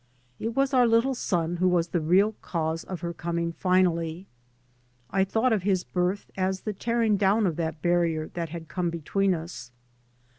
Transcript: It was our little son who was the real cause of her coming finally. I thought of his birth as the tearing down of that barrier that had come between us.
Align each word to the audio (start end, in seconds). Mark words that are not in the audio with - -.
It 0.39 0.55
was 0.55 0.73
our 0.73 0.87
little 0.87 1.13
son 1.13 1.57
who 1.57 1.67
was 1.67 1.89
the 1.89 2.01
real 2.01 2.31
cause 2.41 2.83
of 2.83 3.01
her 3.01 3.13
coming 3.13 3.51
finally. 3.51 4.25
I 5.11 5.23
thought 5.23 5.53
of 5.53 5.61
his 5.61 5.83
birth 5.83 6.31
as 6.35 6.61
the 6.61 6.73
tearing 6.73 7.17
down 7.17 7.45
of 7.45 7.55
that 7.57 7.83
barrier 7.83 8.27
that 8.33 8.49
had 8.49 8.67
come 8.67 8.89
between 8.89 9.35
us. 9.35 9.69